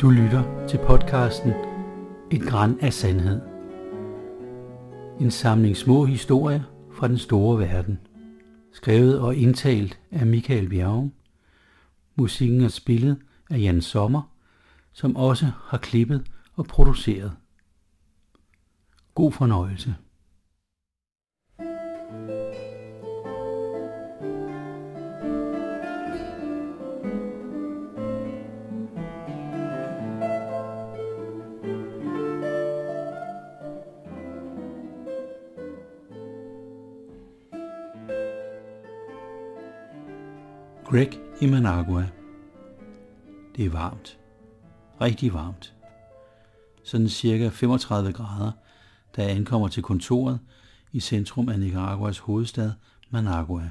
Du 0.00 0.10
lytter 0.10 0.66
til 0.68 0.78
podcasten 0.86 1.52
Et 2.30 2.42
græn 2.42 2.78
af 2.80 2.92
sandhed. 2.92 3.40
En 5.20 5.30
samling 5.30 5.76
små 5.76 6.04
historier 6.04 6.62
fra 6.92 7.08
den 7.08 7.18
store 7.18 7.58
verden. 7.58 7.98
Skrevet 8.72 9.20
og 9.20 9.36
indtalt 9.36 10.00
af 10.10 10.26
Michael 10.26 10.68
Bjerg. 10.68 11.10
Musikken 12.16 12.60
er 12.60 12.68
spillet 12.68 13.18
af 13.50 13.58
Jan 13.58 13.80
Sommer, 13.80 14.22
som 14.92 15.16
også 15.16 15.50
har 15.64 15.78
klippet 15.78 16.26
og 16.56 16.66
produceret. 16.66 17.32
God 19.14 19.32
fornøjelse. 19.32 19.94
Greg 40.90 41.20
i 41.40 41.46
Managua. 41.46 42.08
Det 43.56 43.64
er 43.64 43.70
varmt. 43.70 44.18
Rigtig 45.00 45.32
varmt. 45.32 45.74
Sådan 46.84 47.08
cirka 47.08 47.48
35 47.48 48.12
grader, 48.12 48.52
da 49.16 49.22
jeg 49.22 49.30
ankommer 49.30 49.68
til 49.68 49.82
kontoret 49.82 50.40
i 50.92 51.00
centrum 51.00 51.48
af 51.48 51.60
Nicaraguas 51.60 52.18
hovedstad, 52.18 52.72
Managua. 53.10 53.70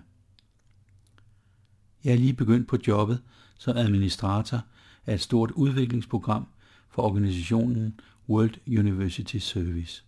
Jeg 2.04 2.14
er 2.14 2.18
lige 2.18 2.34
begyndt 2.34 2.68
på 2.68 2.78
jobbet 2.88 3.22
som 3.58 3.78
administrator 3.78 4.62
af 5.06 5.14
et 5.14 5.22
stort 5.22 5.52
udviklingsprogram 5.52 6.48
for 6.90 7.04
organisationen 7.04 8.00
World 8.30 8.56
University 8.68 9.38
Service. 9.38 10.04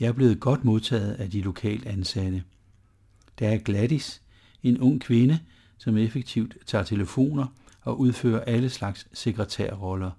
Jeg 0.00 0.08
er 0.08 0.12
blevet 0.12 0.40
godt 0.40 0.64
modtaget 0.64 1.14
af 1.14 1.30
de 1.30 1.40
lokalt 1.40 1.86
ansatte. 1.86 2.44
Der 3.38 3.48
er 3.48 3.58
Gladys, 3.58 4.23
en 4.64 4.80
ung 4.80 5.00
kvinde, 5.00 5.40
som 5.78 5.96
effektivt 5.96 6.56
tager 6.66 6.84
telefoner 6.84 7.46
og 7.82 8.00
udfører 8.00 8.40
alle 8.40 8.70
slags 8.70 9.08
sekretærroller. 9.12 10.10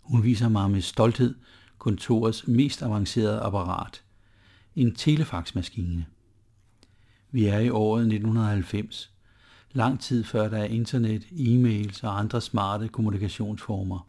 Hun 0.00 0.24
viser 0.24 0.48
mig 0.48 0.70
med 0.70 0.80
stolthed 0.80 1.34
kontorets 1.78 2.48
mest 2.48 2.82
avancerede 2.82 3.40
apparat, 3.40 4.02
en 4.76 4.94
telefaxmaskine. 4.94 6.06
Vi 7.30 7.46
er 7.46 7.58
i 7.58 7.70
året 7.70 8.00
1990, 8.00 9.12
lang 9.72 10.00
tid 10.00 10.24
før 10.24 10.48
der 10.48 10.58
er 10.58 10.64
internet, 10.64 11.26
e-mails 11.30 12.04
og 12.04 12.18
andre 12.18 12.40
smarte 12.40 12.88
kommunikationsformer. 12.88 14.08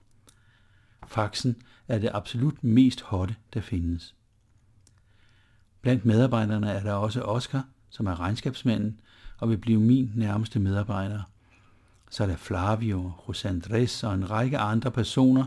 Faxen 1.07 1.55
er 1.87 1.99
det 1.99 2.09
absolut 2.13 2.63
mest 2.63 3.01
hotte, 3.01 3.35
der 3.53 3.61
findes. 3.61 4.15
Blandt 5.81 6.05
medarbejderne 6.05 6.71
er 6.71 6.83
der 6.83 6.93
også 6.93 7.21
Oscar, 7.21 7.65
som 7.91 8.07
er 8.07 8.19
regnskabsmanden 8.19 8.99
og 9.37 9.49
vil 9.49 9.57
blive 9.57 9.79
min 9.79 10.11
nærmeste 10.15 10.59
medarbejder. 10.59 11.21
Så 12.09 12.23
er 12.23 12.27
der 12.27 12.35
Flavio, 12.35 13.11
José 13.27 14.07
og 14.07 14.13
en 14.13 14.29
række 14.29 14.57
andre 14.57 14.91
personer 14.91 15.45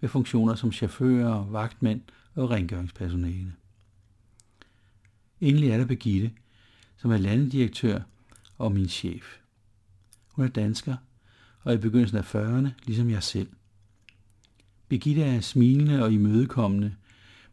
med 0.00 0.08
funktioner 0.08 0.54
som 0.54 0.72
chauffører, 0.72 1.44
vagtmænd 1.44 2.00
og 2.34 2.50
rengøringspersonale. 2.50 3.52
Endelig 5.40 5.70
er 5.70 5.78
der 5.78 5.84
Begitte, 5.84 6.30
som 6.96 7.12
er 7.12 7.16
landedirektør 7.16 8.00
og 8.58 8.72
min 8.72 8.88
chef. 8.88 9.24
Hun 10.28 10.44
er 10.44 10.48
dansker 10.48 10.96
og 11.62 11.74
i 11.74 11.76
begyndelsen 11.76 12.18
af 12.18 12.34
40'erne, 12.34 12.68
ligesom 12.86 13.10
jeg 13.10 13.22
selv. 13.22 13.48
Birgitte 14.88 15.22
er 15.22 15.40
smilende 15.40 16.02
og 16.02 16.12
imødekommende, 16.12 16.94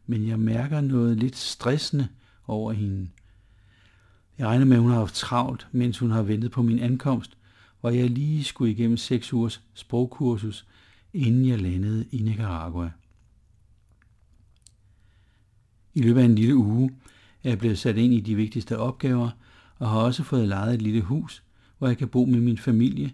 men 0.06 0.28
jeg 0.28 0.38
mærker 0.38 0.80
noget 0.80 1.16
lidt 1.16 1.36
stressende 1.36 2.08
over 2.46 2.72
hende. 2.72 3.08
Jeg 4.38 4.46
regner 4.46 4.64
med, 4.64 4.76
at 4.76 4.82
hun 4.82 4.90
har 4.90 4.98
haft 4.98 5.14
travlt, 5.14 5.68
mens 5.72 5.98
hun 5.98 6.10
har 6.10 6.22
ventet 6.22 6.50
på 6.50 6.62
min 6.62 6.78
ankomst, 6.78 7.36
hvor 7.80 7.90
jeg 7.90 8.10
lige 8.10 8.44
skulle 8.44 8.72
igennem 8.72 8.96
seks 8.96 9.32
ugers 9.32 9.62
sprogkursus, 9.74 10.66
inden 11.12 11.46
jeg 11.46 11.60
landede 11.60 12.04
i 12.10 12.22
Nicaragua. 12.22 12.90
I 15.94 16.02
løbet 16.02 16.20
af 16.20 16.24
en 16.24 16.34
lille 16.34 16.56
uge 16.56 16.90
er 17.44 17.48
jeg 17.48 17.58
blevet 17.58 17.78
sat 17.78 17.96
ind 17.96 18.14
i 18.14 18.20
de 18.20 18.34
vigtigste 18.34 18.78
opgaver, 18.78 19.30
og 19.78 19.90
har 19.90 19.98
også 19.98 20.22
fået 20.22 20.48
lejet 20.48 20.74
et 20.74 20.82
lille 20.82 21.02
hus, 21.02 21.42
hvor 21.78 21.88
jeg 21.88 21.98
kan 21.98 22.08
bo 22.08 22.24
med 22.24 22.40
min 22.40 22.58
familie, 22.58 23.12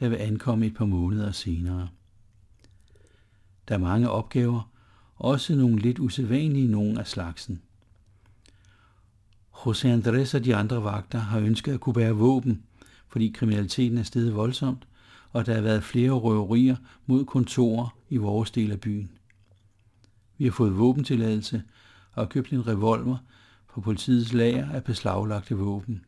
der 0.00 0.08
vil 0.08 0.16
ankomme 0.16 0.66
et 0.66 0.74
par 0.74 0.84
måneder 0.84 1.32
senere. 1.32 1.88
Der 3.68 3.74
er 3.74 3.78
mange 3.78 4.10
opgaver, 4.10 4.70
også 5.16 5.54
nogle 5.54 5.78
lidt 5.78 5.98
usædvanlige 5.98 6.68
nogen 6.68 6.98
af 6.98 7.06
slagsen. 7.06 7.62
José 9.66 9.88
Andrés 9.88 10.34
og 10.34 10.44
de 10.44 10.56
andre 10.56 10.84
vagter 10.84 11.18
har 11.18 11.40
ønsket 11.40 11.72
at 11.72 11.80
kunne 11.80 11.94
bære 11.94 12.12
våben, 12.12 12.62
fordi 13.08 13.28
kriminaliteten 13.28 13.98
er 13.98 14.02
steget 14.02 14.34
voldsomt, 14.34 14.86
og 15.30 15.46
der 15.46 15.54
har 15.54 15.60
været 15.60 15.84
flere 15.84 16.10
røverier 16.10 16.76
mod 17.06 17.24
kontorer 17.24 17.96
i 18.10 18.16
vores 18.16 18.50
del 18.50 18.72
af 18.72 18.80
byen. 18.80 19.10
Vi 20.38 20.44
har 20.44 20.52
fået 20.52 20.78
våbentilladelse 20.78 21.62
og 22.12 22.22
har 22.22 22.28
købt 22.28 22.52
en 22.52 22.66
revolver 22.66 23.16
fra 23.68 23.80
politiets 23.80 24.32
lager 24.32 24.70
af 24.70 24.84
beslaglagte 24.84 25.54
våben. 25.54 26.04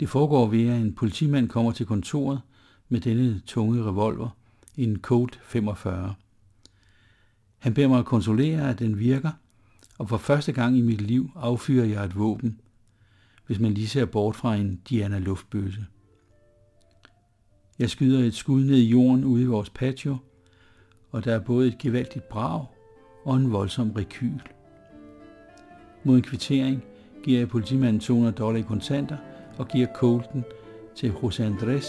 Det 0.00 0.08
foregår 0.08 0.46
ved, 0.46 0.68
at 0.68 0.80
en 0.80 0.94
politimand 0.94 1.48
kommer 1.48 1.72
til 1.72 1.86
kontoret 1.86 2.40
med 2.88 3.00
denne 3.00 3.40
tunge 3.46 3.84
revolver, 3.84 4.28
en 4.76 5.00
Colt 5.00 5.40
45. 5.42 6.14
Han 7.58 7.74
beder 7.74 7.88
mig 7.88 7.98
at 7.98 8.04
kontrollere, 8.04 8.70
at 8.70 8.78
den 8.78 8.98
virker, 8.98 9.30
og 10.00 10.08
for 10.08 10.16
første 10.16 10.52
gang 10.52 10.78
i 10.78 10.80
mit 10.80 11.00
liv 11.00 11.30
affyrer 11.36 11.84
jeg 11.84 12.04
et 12.04 12.18
våben, 12.18 12.60
hvis 13.46 13.58
man 13.60 13.74
lige 13.74 13.88
ser 13.88 14.04
bort 14.04 14.36
fra 14.36 14.56
en 14.56 14.80
Diana 14.88 15.18
luftbøsse. 15.18 15.86
Jeg 17.78 17.90
skyder 17.90 18.24
et 18.24 18.34
skud 18.34 18.64
ned 18.64 18.76
i 18.76 18.88
jorden 18.88 19.24
ude 19.24 19.42
i 19.42 19.46
vores 19.46 19.70
patio, 19.70 20.16
og 21.10 21.24
der 21.24 21.34
er 21.34 21.38
både 21.38 21.68
et 21.68 21.78
gevaldigt 21.78 22.28
brag 22.28 22.66
og 23.24 23.36
en 23.36 23.52
voldsom 23.52 23.90
rekyl. 23.90 24.40
Mod 26.04 26.16
en 26.16 26.22
kvittering 26.22 26.84
giver 27.24 27.38
jeg 27.38 27.48
politimanden 27.48 28.00
200 28.00 28.34
dollar 28.34 28.58
i 28.58 28.62
kontanter 28.62 29.16
og 29.58 29.68
giver 29.68 29.86
Colten 29.94 30.44
til 30.96 31.10
José 31.10 31.42
Andrés, 31.42 31.86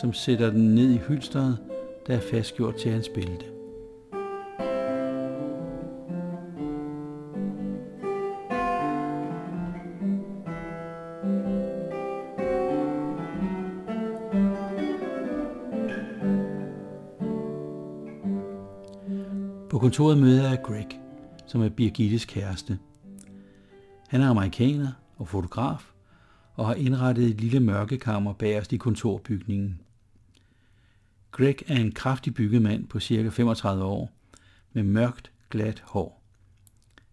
som 0.00 0.12
sætter 0.12 0.50
den 0.50 0.74
ned 0.74 0.90
i 0.90 1.00
hylsteret, 1.08 1.58
der 2.06 2.16
er 2.16 2.20
fastgjort 2.20 2.76
til 2.76 2.90
hans 2.90 3.08
bælte. 3.08 3.53
Kontoret 19.84 20.18
møder 20.18 20.48
jeg 20.48 20.62
Greg, 20.62 21.00
som 21.46 21.62
er 21.62 21.68
Birgittes 21.68 22.24
kæreste. 22.24 22.78
Han 24.08 24.20
er 24.20 24.28
amerikaner 24.28 24.92
og 25.16 25.28
fotograf, 25.28 25.92
og 26.54 26.66
har 26.66 26.74
indrettet 26.74 27.24
et 27.24 27.40
lille 27.40 27.60
mørkekammer 27.60 28.32
bagerst 28.32 28.72
i 28.72 28.76
kontorbygningen. 28.76 29.80
Greg 31.30 31.56
er 31.68 31.76
en 31.76 31.92
kraftig 31.92 32.34
bygget 32.34 32.62
mand 32.62 32.86
på 32.86 33.00
cirka 33.00 33.28
35 33.28 33.84
år, 33.84 34.12
med 34.72 34.82
mørkt, 34.82 35.30
glat 35.50 35.82
hår. 35.86 36.22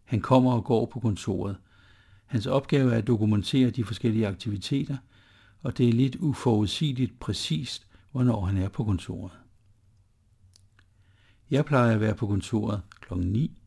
Han 0.04 0.22
kommer 0.22 0.54
og 0.54 0.64
går 0.64 0.86
på 0.86 1.00
kontoret. 1.00 1.58
Hans 2.26 2.46
opgave 2.46 2.94
er 2.94 2.98
at 2.98 3.08
dokumentere 3.08 3.70
de 3.70 3.86
forskellige 3.86 4.28
aktiviteter, 4.28 4.98
og 5.62 5.78
det 5.78 5.90
er 5.90 5.94
lidt 5.94 6.16
uforudsigeligt 6.16 7.20
præcist, 7.20 7.88
hvornår 8.12 8.46
han 8.46 8.58
er 8.58 8.70
på 8.70 8.84
kontoret. 8.84 9.41
Jeg 11.52 11.66
plejer 11.66 11.94
at 11.94 12.02
være 12.02 12.16
på 12.16 12.28
kontoret 12.28 12.82
kl. 13.02 13.14
9, 13.14 13.58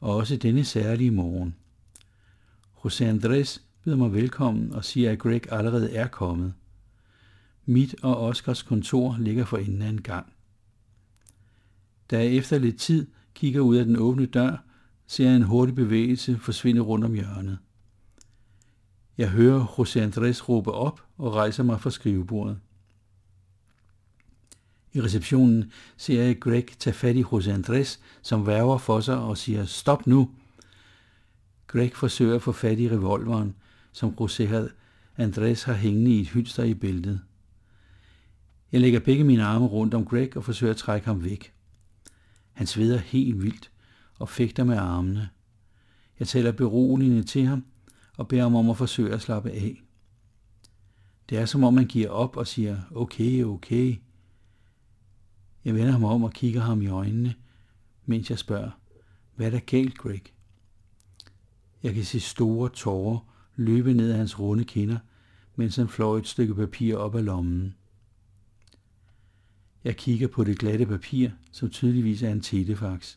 og 0.00 0.16
også 0.16 0.36
denne 0.36 0.64
særlige 0.64 1.10
morgen. 1.10 1.54
José 2.76 3.04
Andrés 3.04 3.60
byder 3.84 3.96
mig 3.96 4.12
velkommen 4.12 4.72
og 4.72 4.84
siger, 4.84 5.12
at 5.12 5.18
Greg 5.18 5.52
allerede 5.52 5.92
er 5.92 6.06
kommet. 6.06 6.54
Mit 7.66 7.94
og 8.02 8.20
Oscars 8.20 8.62
kontor 8.62 9.16
ligger 9.18 9.44
for 9.44 9.56
enden 9.56 9.82
af 9.82 9.88
en 9.88 10.02
gang. 10.02 10.32
Da 12.10 12.18
jeg 12.18 12.32
efter 12.32 12.58
lidt 12.58 12.78
tid 12.78 13.06
kigger 13.34 13.60
ud 13.60 13.76
af 13.76 13.84
den 13.84 13.96
åbne 13.96 14.26
dør, 14.26 14.56
ser 15.06 15.26
jeg 15.26 15.36
en 15.36 15.42
hurtig 15.42 15.74
bevægelse 15.74 16.38
forsvinde 16.38 16.80
rundt 16.80 17.04
om 17.04 17.14
hjørnet. 17.14 17.58
Jeg 19.18 19.30
hører 19.30 19.64
José 19.64 20.00
Andrés 20.00 20.48
råbe 20.48 20.72
op 20.72 21.00
og 21.18 21.34
rejser 21.34 21.62
mig 21.62 21.80
fra 21.80 21.90
skrivebordet. 21.90 22.58
I 24.94 25.00
receptionen 25.00 25.72
ser 25.96 26.22
jeg 26.22 26.40
Greg 26.40 26.66
tage 26.78 26.94
fat 26.94 27.16
i 27.16 27.22
José 27.22 27.50
Andrés, 27.50 27.98
som 28.22 28.46
værver 28.46 28.78
for 28.78 29.00
sig 29.00 29.18
og 29.18 29.38
siger, 29.38 29.64
stop 29.64 30.06
nu. 30.06 30.30
Greg 31.66 31.92
forsøger 31.94 32.34
at 32.34 32.42
få 32.42 32.52
fat 32.52 32.78
i 32.78 32.90
revolveren, 32.90 33.54
som 33.92 34.14
José 34.20 34.42
Andrés 35.18 35.66
har 35.66 35.72
hængende 35.72 36.10
i 36.10 36.20
et 36.20 36.28
hylster 36.28 36.62
i 36.62 36.74
bæltet. 36.74 37.20
Jeg 38.72 38.80
lægger 38.80 39.00
begge 39.00 39.24
mine 39.24 39.44
arme 39.44 39.66
rundt 39.66 39.94
om 39.94 40.04
Greg 40.04 40.36
og 40.36 40.44
forsøger 40.44 40.72
at 40.72 40.76
trække 40.76 41.06
ham 41.06 41.24
væk. 41.24 41.52
Han 42.52 42.66
sveder 42.66 42.98
helt 42.98 43.42
vildt 43.42 43.70
og 44.18 44.28
fægter 44.28 44.64
med 44.64 44.76
armene. 44.76 45.28
Jeg 46.18 46.28
taler 46.28 46.52
beroligende 46.52 47.22
til 47.22 47.46
ham 47.46 47.64
og 48.16 48.28
beder 48.28 48.42
ham 48.42 48.54
om 48.54 48.70
at 48.70 48.76
forsøge 48.76 49.14
at 49.14 49.22
slappe 49.22 49.50
af. 49.50 49.82
Det 51.28 51.38
er 51.38 51.46
som 51.46 51.64
om 51.64 51.74
man 51.74 51.86
giver 51.86 52.08
op 52.08 52.36
og 52.36 52.46
siger, 52.46 52.80
okay, 52.94 53.44
okay. 53.44 53.96
Jeg 55.64 55.74
vender 55.74 55.92
ham 55.92 56.04
om 56.04 56.24
og 56.24 56.32
kigger 56.32 56.60
ham 56.60 56.82
i 56.82 56.86
øjnene, 56.86 57.34
mens 58.06 58.30
jeg 58.30 58.38
spørger, 58.38 58.70
hvad 59.36 59.46
er 59.46 59.50
der 59.50 59.60
galt, 59.60 59.98
Greg? 59.98 60.22
Jeg 61.82 61.94
kan 61.94 62.04
se 62.04 62.20
store 62.20 62.68
tårer 62.68 63.18
løbe 63.56 63.94
ned 63.94 64.10
ad 64.10 64.16
hans 64.16 64.38
runde 64.38 64.64
kinder, 64.64 64.98
mens 65.56 65.76
han 65.76 65.88
flår 65.88 66.16
et 66.18 66.26
stykke 66.26 66.54
papir 66.54 66.96
op 66.96 67.14
af 67.14 67.24
lommen. 67.24 67.74
Jeg 69.84 69.96
kigger 69.96 70.28
på 70.28 70.44
det 70.44 70.58
glatte 70.58 70.86
papir, 70.86 71.30
som 71.52 71.70
tydeligvis 71.70 72.22
er 72.22 72.32
en 72.32 72.40
telefax. 72.40 73.16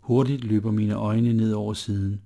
Hurtigt 0.00 0.44
løber 0.44 0.70
mine 0.70 0.94
øjne 0.94 1.32
ned 1.32 1.52
over 1.52 1.74
siden. 1.74 2.22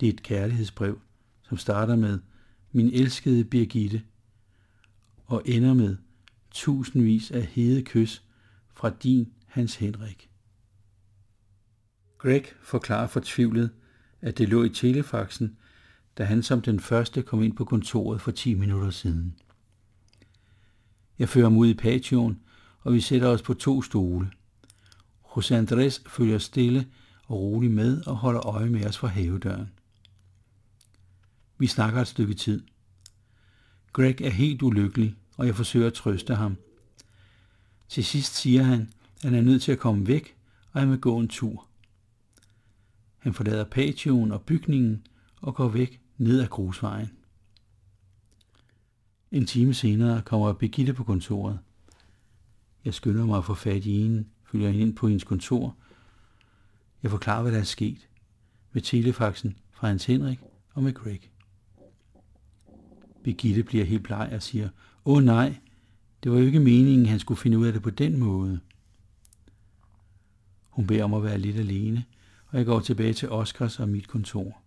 Det 0.00 0.08
er 0.08 0.12
et 0.12 0.22
kærlighedsbrev, 0.22 1.00
som 1.42 1.58
starter 1.58 1.96
med 1.96 2.18
min 2.72 2.90
elskede 2.90 3.44
Birgitte 3.44 4.02
og 5.26 5.42
ender 5.44 5.74
med 5.74 5.96
tusindvis 6.54 7.30
af 7.30 7.42
hede 7.42 7.82
kys 7.82 8.22
fra 8.74 8.90
din 8.90 9.32
Hans 9.46 9.76
Henrik. 9.76 10.30
Greg 12.18 12.44
forklarer 12.62 13.06
fortvivlet, 13.06 13.70
at 14.20 14.38
det 14.38 14.48
lå 14.48 14.64
i 14.64 14.68
telefaxen, 14.68 15.56
da 16.18 16.24
han 16.24 16.42
som 16.42 16.62
den 16.62 16.80
første 16.80 17.22
kom 17.22 17.42
ind 17.42 17.56
på 17.56 17.64
kontoret 17.64 18.20
for 18.20 18.30
10 18.30 18.54
minutter 18.54 18.90
siden. 18.90 19.36
Jeg 21.18 21.28
fører 21.28 21.44
ham 21.44 21.56
ud 21.56 21.68
i 21.68 21.74
patioen, 21.74 22.40
og 22.80 22.92
vi 22.92 23.00
sætter 23.00 23.28
os 23.28 23.42
på 23.42 23.54
to 23.54 23.82
stole. 23.82 24.30
José 25.24 25.54
Andrés 25.54 26.02
følger 26.08 26.38
stille 26.38 26.86
og 27.26 27.40
roligt 27.40 27.72
med 27.72 28.06
og 28.06 28.16
holder 28.16 28.46
øje 28.46 28.68
med 28.68 28.86
os 28.86 28.98
fra 28.98 29.08
havedøren. 29.08 29.68
Vi 31.58 31.66
snakker 31.66 32.00
et 32.00 32.08
stykke 32.08 32.34
tid. 32.34 32.64
Greg 33.92 34.20
er 34.20 34.30
helt 34.30 34.62
ulykkelig, 34.62 35.16
og 35.36 35.46
jeg 35.46 35.56
forsøger 35.56 35.86
at 35.86 35.94
trøste 35.94 36.34
ham. 36.34 36.56
Til 37.88 38.04
sidst 38.04 38.34
siger 38.34 38.62
han, 38.62 38.80
at 39.16 39.22
han 39.22 39.34
er 39.34 39.42
nødt 39.42 39.62
til 39.62 39.72
at 39.72 39.78
komme 39.78 40.06
væk, 40.06 40.36
og 40.72 40.80
han 40.80 40.90
vil 40.90 41.00
gå 41.00 41.18
en 41.18 41.28
tur. 41.28 41.66
Han 43.18 43.34
forlader 43.34 43.64
patioen 43.64 44.32
og 44.32 44.42
bygningen 44.42 45.06
og 45.40 45.54
går 45.54 45.68
væk 45.68 46.00
ned 46.18 46.40
ad 46.40 46.48
grusvejen. 46.48 47.10
En 49.32 49.46
time 49.46 49.74
senere 49.74 50.22
kommer 50.22 50.52
Birgitte 50.52 50.94
på 50.94 51.04
kontoret. 51.04 51.58
Jeg 52.84 52.94
skynder 52.94 53.26
mig 53.26 53.38
at 53.38 53.44
få 53.44 53.54
fat 53.54 53.86
i 53.86 54.02
hende, 54.02 54.24
følger 54.50 54.68
hende 54.68 54.82
ind 54.82 54.96
på 54.96 55.08
hendes 55.08 55.24
kontor. 55.24 55.76
Jeg 57.02 57.10
forklarer, 57.10 57.42
hvad 57.42 57.52
der 57.52 57.58
er 57.58 57.64
sket 57.64 58.08
med 58.72 58.82
telefaxen 58.82 59.56
fra 59.72 59.88
Hans 59.88 60.04
Henrik 60.04 60.40
og 60.74 60.82
med 60.82 60.94
Greg. 60.94 61.20
Birgitte 63.24 63.62
bliver 63.62 63.84
helt 63.84 64.02
bleg 64.02 64.30
og 64.32 64.42
siger, 64.42 64.68
åh 65.04 65.22
nej, 65.22 65.56
det 66.22 66.32
var 66.32 66.38
jo 66.38 66.46
ikke 66.46 66.60
meningen, 66.60 67.06
han 67.06 67.18
skulle 67.18 67.40
finde 67.40 67.58
ud 67.58 67.66
af 67.66 67.72
det 67.72 67.82
på 67.82 67.90
den 67.90 68.18
måde. 68.18 68.60
Hun 70.70 70.86
beder 70.86 71.04
om 71.04 71.14
at 71.14 71.22
være 71.22 71.38
lidt 71.38 71.56
alene, 71.56 72.04
og 72.46 72.58
jeg 72.58 72.66
går 72.66 72.80
tilbage 72.80 73.12
til 73.12 73.30
Oscars 73.30 73.80
og 73.80 73.88
mit 73.88 74.08
kontor. 74.08 74.62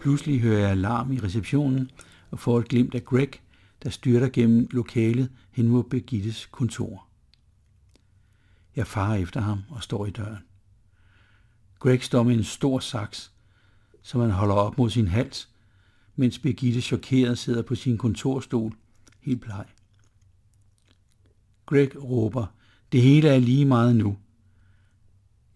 Pludselig 0.00 0.40
hører 0.40 0.58
jeg 0.60 0.70
alarm 0.70 1.12
i 1.12 1.18
receptionen 1.18 1.90
og 2.30 2.38
får 2.38 2.58
et 2.58 2.68
glimt 2.68 2.94
af 2.94 3.04
Greg, 3.04 3.30
der 3.82 3.90
styrter 3.90 4.28
gennem 4.28 4.68
lokalet 4.70 5.30
hen 5.50 5.68
mod 5.68 5.84
Begittes 5.84 6.46
kontor. 6.46 7.06
Jeg 8.76 8.86
farer 8.86 9.14
efter 9.14 9.40
ham 9.40 9.58
og 9.70 9.82
står 9.82 10.06
i 10.06 10.10
døren. 10.10 10.38
Greg 11.78 12.02
står 12.02 12.22
med 12.22 12.34
en 12.34 12.44
stor 12.44 12.78
saks, 12.78 13.32
som 14.02 14.20
han 14.20 14.30
holder 14.30 14.54
op 14.54 14.78
mod 14.78 14.90
sin 14.90 15.08
hals, 15.08 15.48
mens 16.16 16.38
Birgitte 16.38 16.80
chokeret 16.80 17.38
sidder 17.38 17.62
på 17.62 17.74
sin 17.74 17.98
kontorstol, 17.98 18.72
helt 19.20 19.40
bleg. 19.40 19.64
Greg 21.66 22.02
råber, 22.04 22.46
det 22.92 23.02
hele 23.02 23.28
er 23.28 23.38
lige 23.38 23.64
meget 23.64 23.96
nu. 23.96 24.16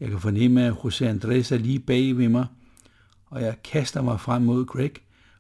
Jeg 0.00 0.08
kan 0.08 0.20
fornemme, 0.20 0.64
at 0.64 0.72
José 0.72 1.04
Andrés 1.04 1.54
er 1.54 1.58
lige 1.58 1.80
bag 1.80 2.16
ved 2.16 2.28
mig, 2.28 2.46
og 3.26 3.42
jeg 3.42 3.62
kaster 3.62 4.02
mig 4.02 4.20
frem 4.20 4.42
mod 4.42 4.64
Greg, 4.66 4.92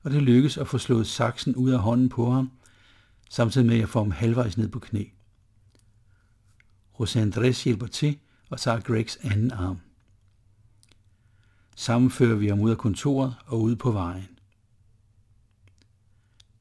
og 0.02 0.10
det 0.10 0.22
lykkes 0.22 0.58
at 0.58 0.68
få 0.68 0.78
slået 0.78 1.06
saksen 1.06 1.54
ud 1.56 1.70
af 1.70 1.78
hånden 1.78 2.08
på 2.08 2.30
ham, 2.30 2.50
samtidig 3.30 3.66
med 3.66 3.74
at 3.74 3.80
jeg 3.80 3.88
får 3.88 4.02
ham 4.02 4.10
halvvejs 4.10 4.58
ned 4.58 4.68
på 4.68 4.78
knæ. 4.78 5.04
José 7.00 7.18
Andrés 7.18 7.64
hjælper 7.64 7.86
til 7.86 8.18
og 8.50 8.60
tager 8.60 8.80
Gregs 8.80 9.16
anden 9.16 9.50
arm 9.50 9.78
sammenfører 11.78 12.36
vi 12.36 12.48
ham 12.48 12.60
ud 12.60 12.70
af 12.70 12.78
kontoret 12.78 13.34
og 13.46 13.62
ud 13.62 13.76
på 13.76 13.90
vejen. 13.90 14.28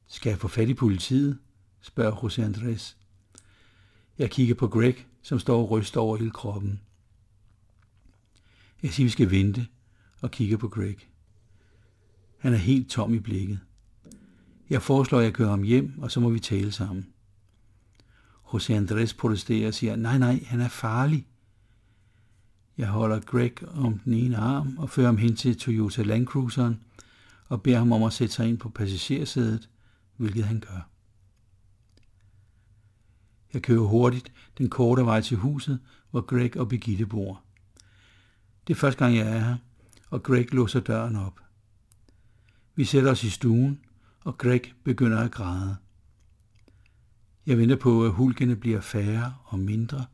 Skal 0.06 0.30
jeg 0.30 0.38
få 0.38 0.48
fat 0.48 0.68
i 0.68 0.74
politiet? 0.74 1.38
spørger 1.80 2.16
José 2.16 2.42
Andrés. 2.42 2.94
Jeg 4.18 4.30
kigger 4.30 4.54
på 4.54 4.68
Greg, 4.68 5.06
som 5.22 5.38
står 5.38 5.62
og 5.62 5.70
ryster 5.70 6.00
over 6.00 6.16
hele 6.16 6.30
kroppen. 6.30 6.80
Jeg 8.82 8.92
siger, 8.92 9.04
vi 9.06 9.10
skal 9.10 9.30
vente, 9.30 9.66
og 10.20 10.30
kigger 10.30 10.56
på 10.56 10.68
Greg. 10.68 10.96
Han 12.38 12.52
er 12.52 12.58
helt 12.58 12.90
tom 12.90 13.14
i 13.14 13.18
blikket. 13.18 13.60
Jeg 14.70 14.82
foreslår, 14.82 15.18
at 15.18 15.24
jeg 15.24 15.34
kører 15.34 15.50
ham 15.50 15.62
hjem, 15.62 15.98
og 15.98 16.10
så 16.10 16.20
må 16.20 16.30
vi 16.30 16.40
tale 16.40 16.72
sammen. 16.72 17.06
José 18.44 18.72
Andrés 18.72 19.16
protesterer 19.18 19.68
og 19.68 19.74
siger, 19.74 19.96
nej, 19.96 20.18
nej, 20.18 20.44
han 20.46 20.60
er 20.60 20.68
farlig. 20.68 21.26
Jeg 22.78 22.88
holder 22.88 23.20
Greg 23.20 23.68
om 23.68 23.98
den 23.98 24.12
ene 24.14 24.36
arm 24.36 24.78
og 24.78 24.90
fører 24.90 25.06
ham 25.06 25.16
hen 25.16 25.36
til 25.36 25.58
Toyota 25.58 26.02
Land 26.02 26.26
Cruiseren 26.26 26.80
og 27.48 27.62
beder 27.62 27.78
ham 27.78 27.92
om 27.92 28.02
at 28.02 28.12
sætte 28.12 28.34
sig 28.34 28.48
ind 28.48 28.58
på 28.58 28.68
passagersædet, 28.68 29.68
hvilket 30.16 30.44
han 30.44 30.60
gør. 30.60 30.88
Jeg 33.52 33.62
kører 33.62 33.80
hurtigt 33.80 34.32
den 34.58 34.70
korte 34.70 35.04
vej 35.04 35.20
til 35.20 35.36
huset, 35.36 35.80
hvor 36.10 36.20
Greg 36.20 36.56
og 36.56 36.68
Birgitte 36.68 37.06
bor. 37.06 37.42
Det 38.66 38.74
er 38.74 38.78
første 38.78 39.04
gang, 39.04 39.16
jeg 39.16 39.26
er 39.26 39.38
her, 39.38 39.56
og 40.10 40.22
Greg 40.22 40.54
låser 40.54 40.80
døren 40.80 41.16
op. 41.16 41.40
Vi 42.74 42.84
sætter 42.84 43.10
os 43.10 43.24
i 43.24 43.30
stuen, 43.30 43.80
og 44.20 44.38
Greg 44.38 44.62
begynder 44.84 45.18
at 45.18 45.30
græde. 45.30 45.76
Jeg 47.46 47.58
venter 47.58 47.76
på, 47.76 48.04
at 48.04 48.12
hulkene 48.12 48.56
bliver 48.56 48.80
færre 48.80 49.34
og 49.44 49.58
mindre, 49.58 50.04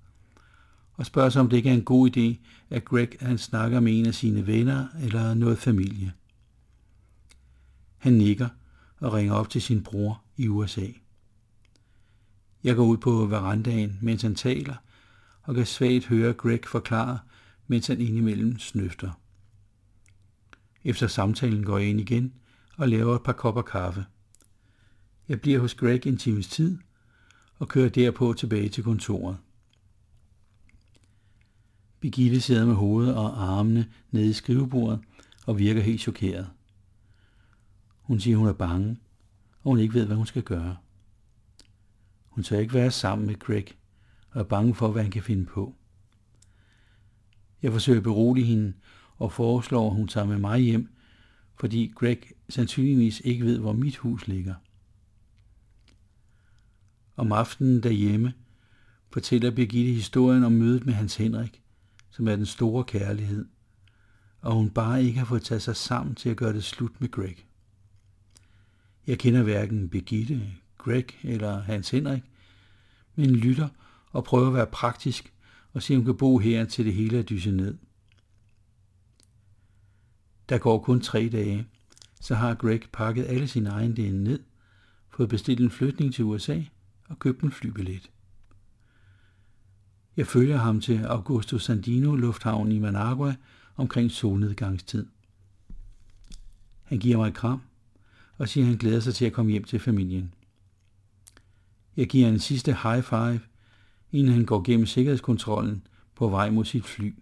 og 0.96 1.06
spørger 1.06 1.30
sig, 1.30 1.40
om 1.40 1.48
det 1.48 1.56
ikke 1.56 1.70
er 1.70 1.74
en 1.74 1.84
god 1.84 2.16
idé, 2.16 2.46
at 2.70 2.84
Greg 2.84 3.08
han 3.20 3.38
snakker 3.38 3.80
med 3.80 3.98
en 3.98 4.06
af 4.06 4.14
sine 4.14 4.46
venner 4.46 4.86
eller 5.02 5.34
noget 5.34 5.58
familie. 5.58 6.12
Han 7.96 8.12
nikker 8.12 8.48
og 9.00 9.12
ringer 9.12 9.34
op 9.34 9.50
til 9.50 9.62
sin 9.62 9.82
bror 9.82 10.22
i 10.36 10.48
USA. 10.48 10.86
Jeg 12.64 12.76
går 12.76 12.84
ud 12.84 12.96
på 12.96 13.26
verandaen, 13.26 13.98
mens 14.02 14.22
han 14.22 14.34
taler, 14.34 14.74
og 15.42 15.54
kan 15.54 15.66
svagt 15.66 16.06
høre 16.06 16.32
Greg 16.32 16.60
forklare, 16.66 17.18
mens 17.66 17.86
han 17.86 18.00
indimellem 18.00 18.58
snøfter. 18.58 19.10
Efter 20.84 21.06
samtalen 21.06 21.64
går 21.64 21.78
jeg 21.78 21.88
ind 21.88 22.00
igen 22.00 22.32
og 22.76 22.88
laver 22.88 23.14
et 23.14 23.22
par 23.22 23.32
kopper 23.32 23.62
kaffe. 23.62 24.06
Jeg 25.28 25.40
bliver 25.40 25.60
hos 25.60 25.74
Greg 25.74 26.06
en 26.06 26.16
times 26.16 26.48
tid 26.48 26.78
og 27.58 27.68
kører 27.68 27.88
derpå 27.88 28.32
tilbage 28.32 28.68
til 28.68 28.84
kontoret. 28.84 29.36
Birgitte 32.04 32.40
sidder 32.40 32.66
med 32.66 32.74
hovedet 32.74 33.14
og 33.14 33.42
armene 33.42 33.86
nede 34.10 34.30
i 34.30 34.32
skrivebordet 34.32 35.00
og 35.46 35.58
virker 35.58 35.80
helt 35.80 36.00
chokeret. 36.00 36.50
Hun 38.00 38.20
siger, 38.20 38.36
hun 38.36 38.48
er 38.48 38.52
bange, 38.52 38.96
og 39.62 39.70
hun 39.70 39.78
ikke 39.78 39.94
ved, 39.94 40.06
hvad 40.06 40.16
hun 40.16 40.26
skal 40.26 40.42
gøre. 40.42 40.76
Hun 42.28 42.44
tør 42.44 42.58
ikke 42.58 42.74
være 42.74 42.90
sammen 42.90 43.26
med 43.26 43.38
Greg 43.38 43.64
og 44.30 44.40
er 44.40 44.44
bange 44.44 44.74
for, 44.74 44.90
hvad 44.90 45.02
han 45.02 45.10
kan 45.10 45.22
finde 45.22 45.46
på. 45.46 45.74
Jeg 47.62 47.72
forsøger 47.72 47.98
at 47.98 48.02
berolige 48.02 48.46
hende 48.46 48.72
og 49.16 49.32
foreslår, 49.32 49.90
at 49.90 49.96
hun 49.96 50.08
tager 50.08 50.26
med 50.26 50.38
mig 50.38 50.60
hjem, 50.60 50.88
fordi 51.60 51.92
Greg 51.94 52.18
sandsynligvis 52.48 53.20
ikke 53.24 53.44
ved, 53.44 53.58
hvor 53.58 53.72
mit 53.72 53.96
hus 53.96 54.28
ligger. 54.28 54.54
Om 57.16 57.32
aftenen 57.32 57.82
derhjemme 57.82 58.32
fortæller 59.12 59.50
Birgitte 59.50 59.92
historien 59.92 60.44
om 60.44 60.52
mødet 60.52 60.86
med 60.86 60.94
Hans 60.94 61.16
Henrik, 61.16 61.63
som 62.16 62.28
er 62.28 62.36
den 62.36 62.46
store 62.46 62.84
kærlighed, 62.84 63.46
og 64.40 64.54
hun 64.54 64.70
bare 64.70 65.04
ikke 65.04 65.18
har 65.18 65.26
fået 65.26 65.42
taget 65.42 65.62
sig 65.62 65.76
sammen 65.76 66.14
til 66.14 66.28
at 66.28 66.36
gøre 66.36 66.52
det 66.52 66.64
slut 66.64 67.00
med 67.00 67.10
Greg. 67.10 67.36
Jeg 69.06 69.18
kender 69.18 69.42
hverken 69.42 69.88
Begitte, 69.88 70.42
Greg 70.78 71.06
eller 71.22 71.60
Hans 71.60 71.90
Henrik, 71.90 72.22
men 73.14 73.30
lytter 73.36 73.68
og 74.10 74.24
prøver 74.24 74.48
at 74.48 74.54
være 74.54 74.66
praktisk 74.66 75.32
og 75.72 75.82
se, 75.82 75.94
om 75.94 76.00
hun 76.00 76.04
kan 76.04 76.16
bo 76.16 76.38
her 76.38 76.64
til 76.64 76.84
det 76.84 76.94
hele 76.94 77.18
er 77.18 77.22
dyse 77.22 77.50
ned. 77.50 77.78
Der 80.48 80.58
går 80.58 80.78
kun 80.78 81.00
tre 81.00 81.28
dage, 81.28 81.66
så 82.20 82.34
har 82.34 82.54
Greg 82.54 82.80
pakket 82.92 83.24
alle 83.24 83.48
sine 83.48 83.70
ejendele 83.70 84.24
ned, 84.24 84.40
fået 85.10 85.28
bestilt 85.28 85.60
en 85.60 85.70
flytning 85.70 86.14
til 86.14 86.24
USA 86.24 86.62
og 87.08 87.18
købt 87.18 87.40
en 87.40 87.52
flybillet. 87.52 88.10
Jeg 90.16 90.26
følger 90.26 90.56
ham 90.56 90.80
til 90.80 90.98
Augusto 90.98 91.58
Sandino 91.58 92.14
Lufthavn 92.14 92.72
i 92.72 92.78
Managua 92.78 93.34
omkring 93.76 94.10
solnedgangstid. 94.10 95.06
Han 96.82 96.98
giver 96.98 97.16
mig 97.16 97.28
et 97.28 97.34
kram 97.34 97.60
og 98.38 98.48
siger, 98.48 98.64
at 98.64 98.68
han 98.68 98.78
glæder 98.78 99.00
sig 99.00 99.14
til 99.14 99.24
at 99.24 99.32
komme 99.32 99.52
hjem 99.52 99.64
til 99.64 99.78
familien. 99.78 100.34
Jeg 101.96 102.06
giver 102.08 102.28
en 102.28 102.38
sidste 102.38 102.76
high 102.82 103.02
five, 103.02 103.40
inden 104.12 104.32
han 104.32 104.44
går 104.44 104.62
gennem 104.62 104.86
sikkerhedskontrollen 104.86 105.86
på 106.14 106.28
vej 106.28 106.50
mod 106.50 106.64
sit 106.64 106.84
fly. 106.84 107.14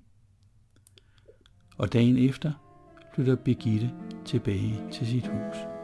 Og 1.76 1.92
dagen 1.92 2.16
efter 2.16 2.52
flytter 3.14 3.36
Birgitte 3.36 3.90
tilbage 4.24 4.80
til 4.92 5.06
sit 5.06 5.26
hus. 5.26 5.81